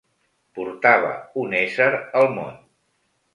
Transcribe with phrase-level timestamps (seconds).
[0.59, 1.91] Portava un ésser
[2.23, 2.59] al món.